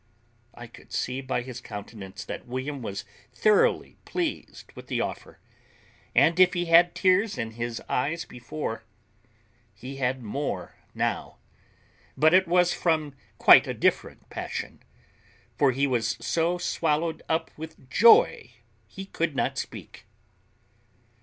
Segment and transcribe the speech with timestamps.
[0.55, 3.05] I could see by his countenance that William was
[3.35, 5.37] thoroughly pleased with the offer;
[6.15, 8.81] and if he had tears in his eyes before,
[9.75, 11.37] he had more now;
[12.17, 14.81] but it was from quite a different passion;
[15.55, 18.49] for he was so swallowed up with joy
[18.87, 20.05] he could not speak.